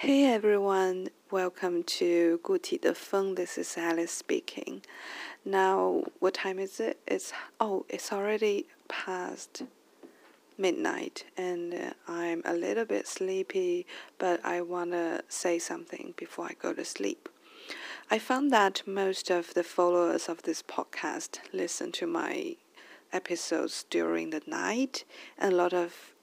[0.00, 3.34] Hey everyone, welcome to Guti the Phone.
[3.34, 4.80] This is Alice speaking.
[5.44, 6.98] Now, what time is it?
[7.06, 9.64] It's oh, it's already past
[10.56, 13.84] midnight, and uh, I'm a little bit sleepy,
[14.16, 17.28] but I wanna say something before I go to sleep.
[18.10, 22.56] I found that most of the followers of this podcast listen to my
[23.12, 25.04] episodes during the night,
[25.36, 26.14] and a lot of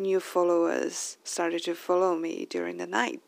[0.00, 3.20] new followers started to follow me during the night.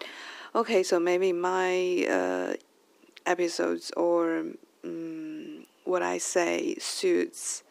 [0.54, 2.54] Okay, so maybe my uh,
[3.26, 4.44] episodes or
[4.84, 7.62] um, what I say suits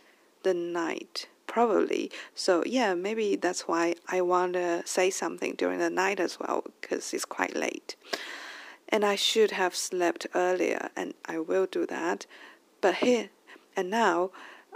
[0.43, 2.09] the night probably.
[2.33, 6.63] So yeah, maybe that's why I want to say something during the night as well
[6.79, 7.97] because it's quite late
[8.91, 12.25] and I should have slept earlier, and I will do that.
[12.81, 13.29] But here
[13.75, 14.31] and now,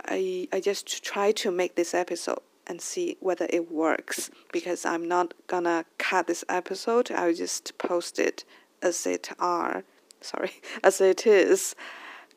[0.06, 5.08] I I just try to make this episode and see whether it works because I'm
[5.08, 7.12] not gonna cut this episode.
[7.12, 8.44] I'll just post it
[8.82, 9.84] as it are,
[10.22, 11.76] sorry, as it is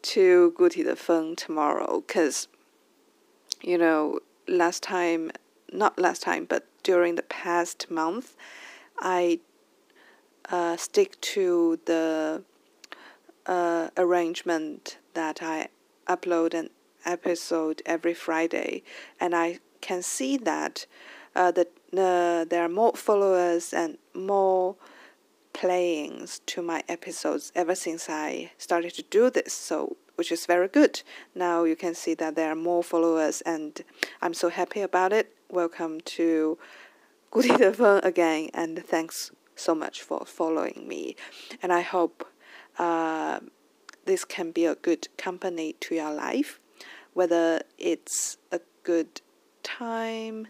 [0.03, 2.49] to Guti the Feng tomorrow because
[3.63, 5.33] you know last time
[5.73, 8.37] not last time but during the past month
[8.99, 9.41] I
[10.51, 12.43] uh, stick to the
[13.47, 15.69] uh, arrangement that I
[16.07, 16.71] upload an
[17.05, 18.83] episode every Friday
[19.21, 20.86] and I can see that
[21.36, 24.76] uh, that uh, there are more followers and more
[25.54, 29.54] playings to my episodes ever since I started to do this.
[29.54, 31.02] So, which is very good.
[31.36, 33.82] Now you can see that there are more followers, and
[34.22, 35.36] I'm so happy about it.
[35.50, 36.58] Welcome to
[37.30, 41.16] 固体的风 again, and thanks so much for following me.
[41.62, 42.26] And I hope
[42.78, 43.40] uh,
[44.06, 46.60] this can be a good company to your life,
[47.14, 49.22] whether it's a good
[49.69, 50.49] time,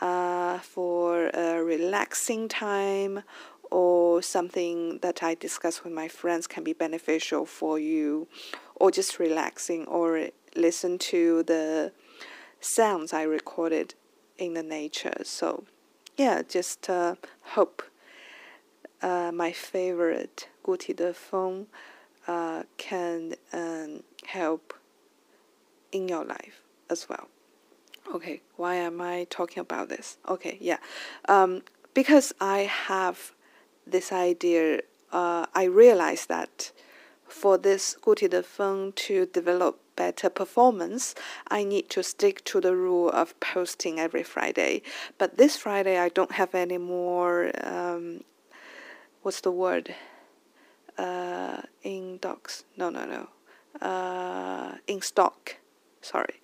[0.00, 3.22] uh, for a relaxing time,
[3.70, 8.28] or something that I discuss with my friends can be beneficial for you,
[8.76, 11.92] or just relaxing, or listen to the
[12.60, 13.94] sounds I recorded
[14.38, 15.18] in the nature.
[15.24, 15.64] So,
[16.16, 17.14] yeah, just uh,
[17.56, 17.82] hope
[19.00, 21.66] uh, my favorite Guti the Feng
[22.26, 24.74] uh, can um, help
[25.90, 27.28] in your life as well.
[28.10, 30.18] Okay, why am I talking about this?
[30.28, 30.78] Okay, yeah.
[31.28, 31.62] Um,
[31.94, 33.32] because I have
[33.86, 34.80] this idea,
[35.12, 36.72] uh, I realize that
[37.26, 41.14] for this Guti de Feng to develop better performance,
[41.48, 44.82] I need to stick to the rule of posting every Friday.
[45.18, 48.24] But this Friday, I don't have any more, um,
[49.22, 49.94] what's the word?
[50.98, 52.64] Uh, in docs.
[52.76, 53.28] No, no, no.
[53.86, 55.56] Uh, in stock.
[56.02, 56.41] Sorry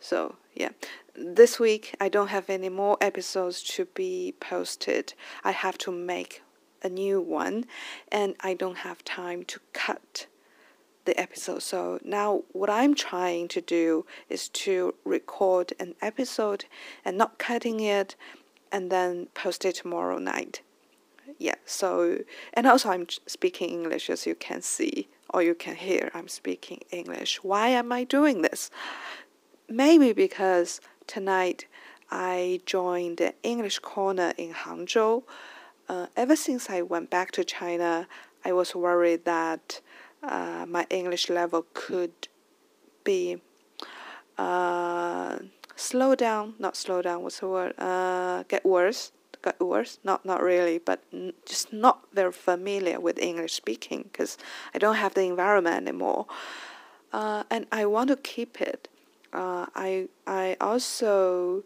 [0.00, 0.70] so yeah.
[1.14, 5.14] This week i don't have any more episodes to be posted.
[5.44, 6.42] I have to make
[6.82, 7.64] a new one
[8.12, 10.26] and i don't have time to cut
[11.04, 11.62] the episode.
[11.62, 16.66] So now what i'm trying to do is to record an episode
[17.04, 18.14] and not cutting it
[18.70, 20.60] and then post it tomorrow night.
[21.38, 22.18] Yeah so
[22.54, 26.80] and also i'm speaking english as you can see or you can hear i'm speaking
[26.90, 27.42] english.
[27.42, 28.70] Why am i doing this
[29.68, 31.66] maybe because tonight
[32.10, 35.22] i joined the english corner in hangzhou
[35.88, 38.06] uh, ever since i went back to china
[38.44, 39.80] i was worried that
[40.22, 42.28] uh, my english level could
[43.04, 43.40] be
[44.36, 45.38] uh,
[45.76, 49.12] slow down not slow down what's the word uh, get worse
[49.42, 49.98] get worse.
[50.04, 51.02] Not not really, but
[51.46, 54.36] just not very familiar with English speaking because
[54.74, 56.26] I don't have the environment anymore,
[57.12, 58.88] uh, and I want to keep it.
[59.32, 61.64] Uh, I I also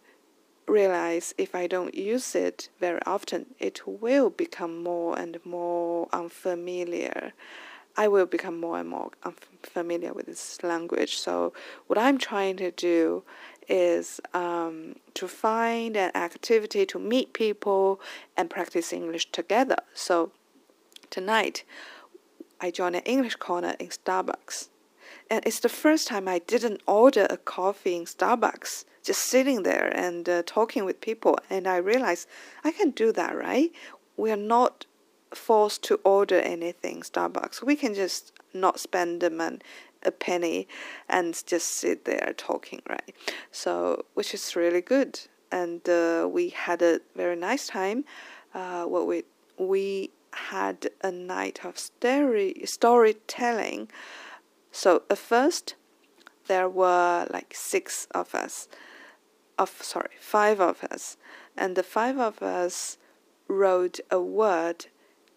[0.66, 7.32] realize if I don't use it very often, it will become more and more unfamiliar.
[7.96, 11.18] I will become more and more unfamiliar with this language.
[11.18, 11.52] So
[11.88, 13.22] what I'm trying to do
[13.68, 18.00] is um, to find an activity to meet people
[18.36, 19.76] and practice English together.
[19.94, 20.32] So
[21.10, 21.64] tonight,
[22.60, 24.68] I joined an English corner in Starbucks.
[25.32, 29.90] And it's the first time I didn't order a coffee in Starbucks, just sitting there
[29.96, 31.38] and uh, talking with people.
[31.48, 32.28] And I realized
[32.62, 33.72] I can do that, right?
[34.18, 34.84] We are not
[35.34, 37.62] forced to order anything Starbucks.
[37.62, 39.60] We can just not spend the money
[40.02, 40.68] a penny
[41.08, 43.14] and just sit there talking, right?
[43.50, 45.18] So, which is really good.
[45.50, 48.04] And uh, we had a very nice time.
[48.52, 49.24] Uh, what we
[49.56, 53.88] we had a night of story storytelling.
[54.72, 55.76] So at first,
[56.48, 58.68] there were like six of us,
[59.58, 61.16] of sorry, five of us,
[61.56, 62.96] and the five of us
[63.46, 64.86] wrote a word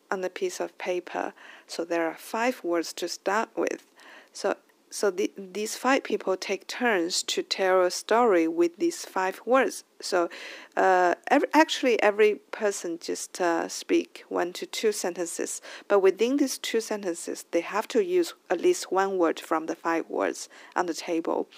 [0.09, 1.33] on a piece of paper.
[1.67, 3.85] So there are five words to start with.
[4.31, 4.55] So
[4.95, 9.83] so the, these five people take turns to tell a story with these five words.
[9.99, 10.29] So
[10.77, 16.57] uh, every, actually every person just uh, speak one to two sentences, but within these
[16.57, 20.47] two sentences, they have to use at least one word from the five words
[20.77, 21.49] on the table,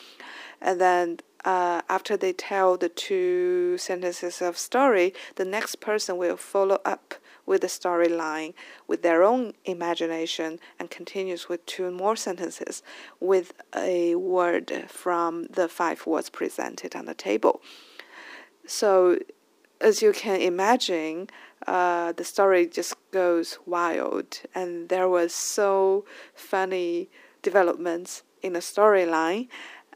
[0.59, 1.19] and then.
[1.45, 7.13] Uh, after they tell the two sentences of story, the next person will follow up
[7.47, 8.53] with the storyline
[8.85, 12.83] with their own imagination and continues with two more sentences
[13.19, 17.61] with a word from the five words presented on the table.
[18.67, 19.17] So,
[19.79, 21.29] as you can imagine,
[21.65, 27.09] uh, the story just goes wild, and there was so funny
[27.41, 29.47] developments in the storyline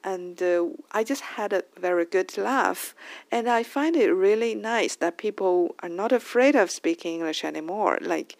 [0.04, 2.96] and uh, I just had a very good laugh.
[3.32, 8.00] And I find it really nice that people are not afraid of speaking English anymore.
[8.02, 8.38] Like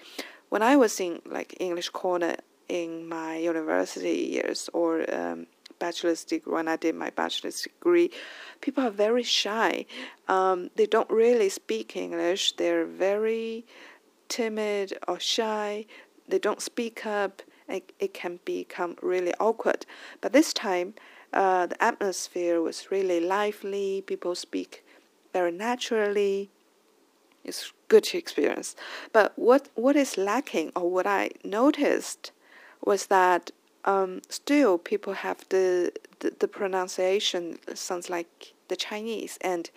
[0.50, 2.36] when I was in like English corner
[2.68, 5.48] in my university years or um,
[5.80, 8.12] bachelor's degree, when I did my bachelor's degree,
[8.62, 9.86] people are very shy.
[10.28, 12.54] Um, they don't really speak English.
[12.54, 13.66] They're very
[14.30, 15.86] timid or shy.
[16.28, 17.42] They don't speak up.
[17.68, 19.86] It, it can become really awkward.
[20.20, 20.94] But this time,
[21.34, 24.04] uh, the atmosphere was really lively.
[24.06, 24.84] People speak
[25.34, 26.50] very naturally.
[27.44, 28.76] It's good to experience.
[29.14, 32.32] But what what is lacking, or what I noticed,
[32.84, 33.52] was that
[33.86, 39.72] um, still people have the, the the pronunciation sounds like the Chinese, and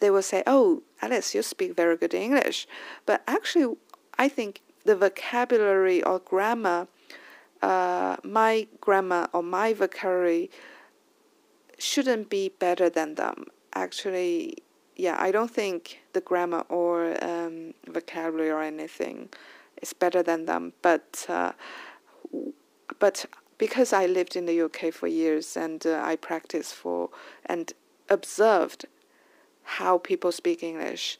[0.00, 2.66] they will say, "Oh, Alice, you speak very good English,"
[3.04, 3.76] but actually,
[4.18, 6.88] I think the vocabulary or grammar
[7.62, 10.50] uh, my grammar or my vocabulary
[11.78, 13.46] shouldn't be better than them.
[13.74, 14.58] Actually,
[14.96, 19.28] yeah, I don't think the grammar or um, vocabulary or anything
[19.80, 20.72] is better than them.
[20.82, 21.52] But uh,
[22.98, 23.26] but
[23.58, 27.10] because I lived in the UK for years and uh, I practiced for
[27.46, 27.72] and
[28.08, 28.86] observed
[29.62, 31.18] how people speak English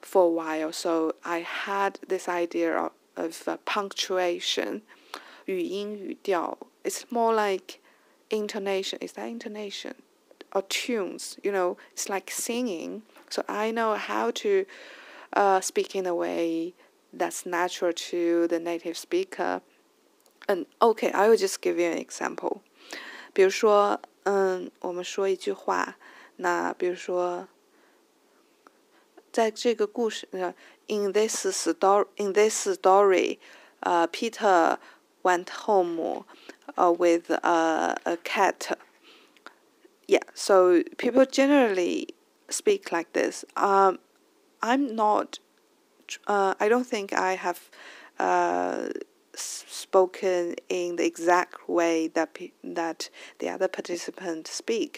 [0.00, 4.82] for a while, so I had this idea of, of uh, punctuation
[5.47, 6.57] 语音语调.
[6.83, 7.79] It's more like
[8.29, 8.99] intonation.
[8.99, 9.95] Is that intonation?
[10.51, 13.01] Or tunes, you know, it's like singing.
[13.29, 14.65] So I know how to
[15.35, 16.73] uh, speak in a way
[17.11, 19.61] that's natural to the native speaker.
[20.47, 22.61] And okay, I will just give you an example.
[23.33, 25.97] 比如说，嗯，我们说一句话，
[26.35, 27.47] 那比如说，
[29.31, 30.53] 在这个故事，呃，
[30.85, 33.39] in this story, in this story,
[33.79, 34.77] 呃，Peter
[35.30, 35.94] went home
[36.80, 38.58] uh, with uh, a cat.
[40.14, 41.96] Yeah, so people generally
[42.60, 43.44] speak like this.
[43.68, 43.92] Um,
[44.70, 45.28] I'm not.
[46.26, 47.60] Uh, I don't think I have
[48.18, 48.88] uh,
[49.34, 52.30] spoken in the exact way that
[52.80, 53.00] that
[53.40, 54.92] the other participants speak.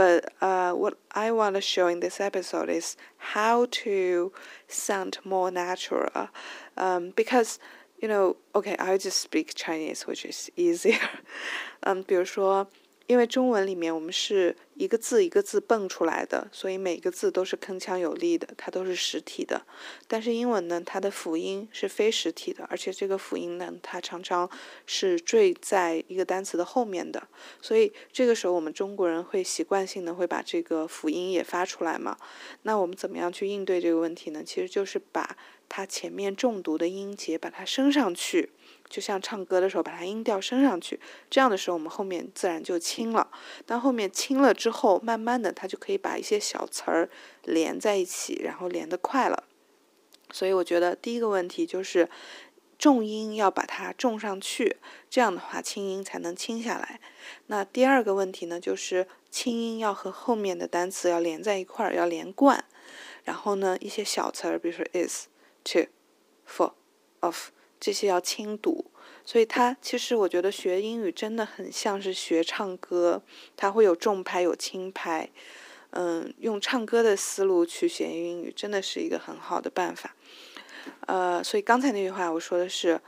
[0.00, 0.18] But
[0.48, 0.94] uh, what
[1.24, 2.96] I want to show in this episode is
[3.34, 4.32] how to
[4.68, 6.28] sound more natural,
[6.76, 7.58] um, because
[8.02, 10.98] you know, okay, I just speak Chinese, which is easier.
[11.80, 12.68] 嗯，比如说，
[13.06, 19.62] 因为中文里面我们是一个字一个字蹦出来的，所以每个字都是铿锵有力的，它都是实体的。
[20.08, 24.50] 但是英文呢，它的辅音是非实体的，而且这个辅音呢，它常常
[24.84, 27.22] 是缀在一个单词的后面的。
[27.60, 32.16] 所以这个时候，我们中国人会习惯性的会把这个辅音也发出来嘛？
[32.62, 34.42] 那我们怎么样去应对这个问题呢？
[34.44, 35.36] 其实就是把。
[35.74, 38.50] 它前面重读的音节把它升上去，
[38.90, 41.00] 就像唱歌的时候把它音调升上去，
[41.30, 43.30] 这样的时候我们后面自然就轻了。
[43.64, 47.08] 当后面轻了之后，慢慢的它就可以把一些小词儿
[47.44, 49.44] 连在一起，然后连得快了。
[50.30, 52.10] 所以我觉得第一个问题就是
[52.78, 54.76] 重音要把它重上去，
[55.08, 57.00] 这样的话轻音才能轻下来。
[57.46, 62.62] 那第二个问题呢，就是轻音要和后面的单词要连在一块儿，要连贯。
[63.24, 65.31] 然后呢，一些小词儿，比如说 is。
[65.63, 65.79] to,
[66.47, 66.73] for,
[67.19, 68.85] of 这些要轻读，
[69.23, 73.21] 所以它其实我觉得学英语真的很像是学唱歌，
[73.55, 75.29] 它会有重拍有轻拍，
[75.91, 80.15] 嗯，用唱歌的思路去学英语真的是一个很好的办法。
[81.05, 82.99] 呃，所以刚才那句话我说的是，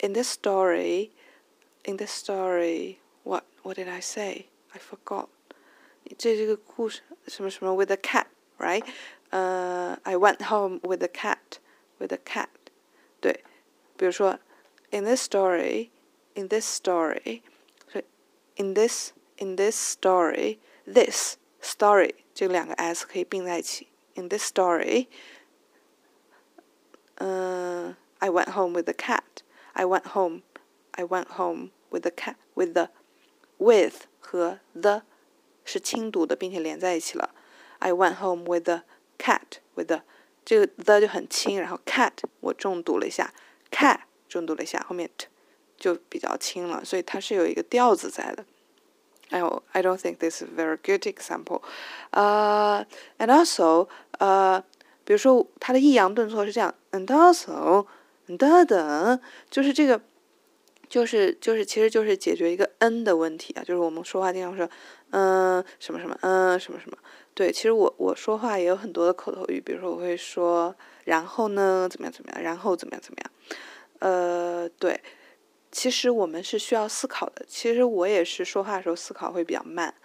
[0.00, 4.46] in this story，in this story，what what did I say?
[4.70, 5.26] I forgot。
[6.16, 8.84] 这这个故事什么什么 with a cat，right？
[9.30, 11.58] 呃，I went home with a cat。
[12.00, 12.48] with a cat，
[13.20, 13.44] 对，
[13.96, 14.38] 比如说，
[14.90, 17.42] in this story，in this story，
[17.90, 18.04] 所以
[18.56, 23.88] in this in this story，this story 这两个 s 可以并在一起。
[24.14, 25.08] In this story，
[27.16, 29.42] 嗯、 I went home with the cat.
[29.74, 30.42] I went home.
[30.92, 32.36] I went home with the cat.
[32.54, 32.88] With the
[33.58, 35.02] with 和 the
[35.64, 37.34] 是轻读的，并且连在一起了。
[37.78, 38.84] I went home with the
[39.18, 39.58] cat.
[39.74, 40.02] With the
[40.50, 43.32] 这个 the 就很轻，然后 cat 我重读了一下，
[43.70, 43.98] cat
[44.28, 45.26] 重读了一下，后面 t
[45.78, 48.44] 就比较轻了，所以它是有一个调子在的。
[49.30, 49.40] I
[49.72, 51.62] I don't think this is a very good example.
[52.12, 52.84] Uh,
[53.18, 54.62] and also, uh,
[55.04, 57.86] 比如说它的抑扬顿挫是这样，and also，
[58.26, 59.20] 等等，
[59.50, 60.00] 就是这个，
[60.91, 64.69] 就是就是其实就是解决一个 n 的问题啊，就是我们说话经常说，
[65.11, 66.97] 嗯，什么什么，嗯，什么什么，
[67.33, 73.31] 对，其实我我说话也有很多的口头语，比如说我会说，然后呢，怎么样怎么样，然后怎么样怎么样，
[73.99, 74.99] 呃，对，
[75.71, 79.95] 其实我们是需要思考的，其实我也是说话的时候思考会比较慢，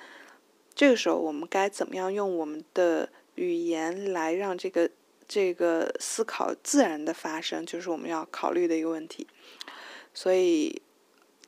[0.73, 4.88] 这个时候我们该怎么样用我们的语言来让这个
[5.26, 9.26] 这个思考自然的发生，就是我们要考虑的一个问题。
[10.16, 10.80] 所以，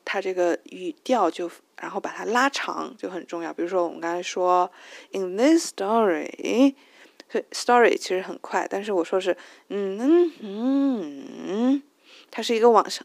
[0.05, 1.49] 它这个语调就
[1.81, 3.51] 然后把它拉长就很重要。
[3.51, 4.71] 比如说我们刚才说
[5.11, 6.75] ，in this story，
[7.29, 9.35] 所以 story 其实很快，但是我说是
[9.69, 11.83] 嗯嗯嗯，
[12.29, 13.03] 它是一个往上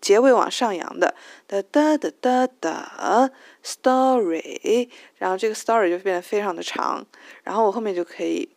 [0.00, 1.14] 结尾往上扬的
[1.46, 3.30] 哒哒哒哒哒
[3.62, 4.88] story，
[5.18, 7.06] 然后这个 story 就变得非常的长，
[7.42, 8.48] 然后我后面就可以。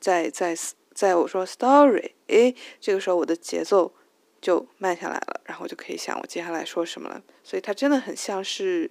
[0.00, 0.56] 在在
[0.94, 3.92] 在我说 story，诶，这个时候我的节奏
[4.41, 7.21] 就慢下来了，然后我就可以想我接下来说什么了。
[7.43, 8.89] 所以它真的很像是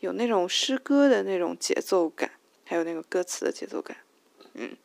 [0.00, 2.30] 有那种诗歌的那种节奏感，
[2.64, 3.96] 还有那个歌词的节奏感。
[4.54, 4.76] 嗯。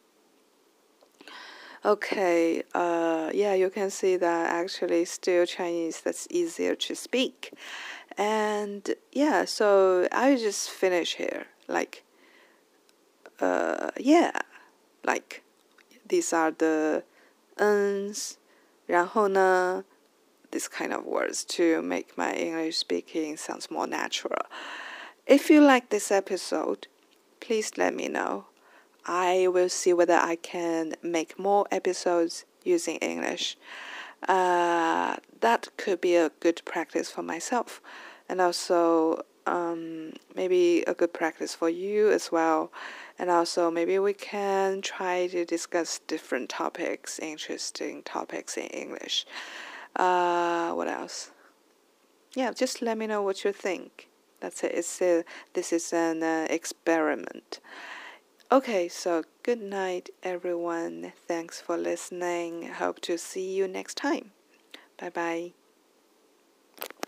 [1.86, 7.52] Okay, uh, yeah, you can see that actually still Chinese that's easier to speak.
[8.16, 11.48] And yeah, so I just finish here.
[11.68, 12.04] Like,
[13.42, 14.32] uh, yeah,
[15.04, 15.42] like
[16.08, 17.04] these are the
[17.58, 18.36] uns,
[18.86, 19.84] 然后呢
[20.51, 24.43] This kind of words to make my English speaking sounds more natural.
[25.27, 26.87] If you like this episode,
[27.41, 28.47] please let me know.
[29.05, 33.57] I will see whether I can make more episodes using English.
[34.29, 37.81] Uh, that could be a good practice for myself,
[38.29, 42.71] and also um, maybe a good practice for you as well.
[43.19, 49.27] And also, maybe we can try to discuss different topics, interesting topics in English.
[49.97, 51.31] Uh, what else?
[52.35, 54.09] Yeah, just let me know what you think.
[54.41, 54.73] That's it.
[54.75, 57.61] It's a, this is an uh, experiment.
[58.51, 61.13] Okay, so good night, everyone.
[61.27, 62.69] Thanks for listening.
[62.69, 64.33] Hope to see you next time.
[64.99, 65.53] Bye bye.